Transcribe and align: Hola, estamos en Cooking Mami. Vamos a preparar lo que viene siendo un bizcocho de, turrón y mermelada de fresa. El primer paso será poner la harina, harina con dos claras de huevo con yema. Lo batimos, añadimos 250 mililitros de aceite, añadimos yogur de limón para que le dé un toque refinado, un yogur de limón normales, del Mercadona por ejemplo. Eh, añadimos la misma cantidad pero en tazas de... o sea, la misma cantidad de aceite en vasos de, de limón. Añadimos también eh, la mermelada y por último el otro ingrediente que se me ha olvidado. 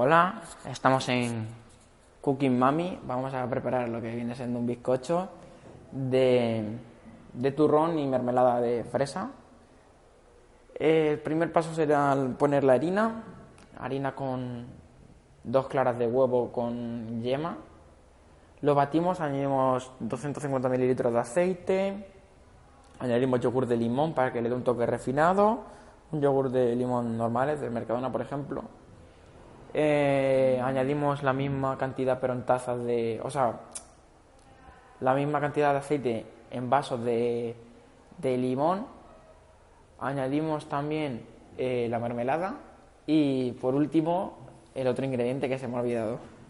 Hola, 0.00 0.42
estamos 0.70 1.08
en 1.08 1.48
Cooking 2.20 2.56
Mami. 2.56 3.00
Vamos 3.04 3.34
a 3.34 3.44
preparar 3.50 3.88
lo 3.88 4.00
que 4.00 4.14
viene 4.14 4.32
siendo 4.36 4.60
un 4.60 4.64
bizcocho 4.64 5.28
de, 5.90 6.78
turrón 7.56 7.98
y 7.98 8.06
mermelada 8.06 8.60
de 8.60 8.84
fresa. 8.84 9.32
El 10.76 11.18
primer 11.18 11.52
paso 11.52 11.74
será 11.74 12.16
poner 12.38 12.62
la 12.62 12.74
harina, 12.74 13.24
harina 13.76 14.14
con 14.14 14.66
dos 15.42 15.66
claras 15.66 15.98
de 15.98 16.06
huevo 16.06 16.52
con 16.52 17.20
yema. 17.20 17.56
Lo 18.60 18.76
batimos, 18.76 19.20
añadimos 19.20 19.90
250 19.98 20.68
mililitros 20.68 21.12
de 21.12 21.18
aceite, 21.18 22.06
añadimos 23.00 23.40
yogur 23.40 23.66
de 23.66 23.76
limón 23.76 24.14
para 24.14 24.32
que 24.32 24.40
le 24.40 24.48
dé 24.48 24.54
un 24.54 24.62
toque 24.62 24.86
refinado, 24.86 25.64
un 26.12 26.20
yogur 26.20 26.50
de 26.50 26.76
limón 26.76 27.18
normales, 27.18 27.60
del 27.60 27.72
Mercadona 27.72 28.12
por 28.12 28.20
ejemplo. 28.20 28.62
Eh, 29.74 30.60
añadimos 30.64 31.22
la 31.22 31.32
misma 31.32 31.76
cantidad 31.76 32.18
pero 32.20 32.32
en 32.32 32.44
tazas 32.44 32.82
de... 32.84 33.20
o 33.22 33.30
sea, 33.30 33.60
la 35.00 35.14
misma 35.14 35.40
cantidad 35.40 35.72
de 35.72 35.78
aceite 35.78 36.26
en 36.50 36.70
vasos 36.70 37.04
de, 37.04 37.54
de 38.18 38.36
limón. 38.36 38.86
Añadimos 40.00 40.68
también 40.68 41.22
eh, 41.56 41.88
la 41.90 41.98
mermelada 41.98 42.54
y 43.06 43.52
por 43.52 43.74
último 43.74 44.38
el 44.74 44.86
otro 44.86 45.04
ingrediente 45.04 45.48
que 45.48 45.58
se 45.58 45.68
me 45.68 45.76
ha 45.76 45.80
olvidado. 45.80 46.18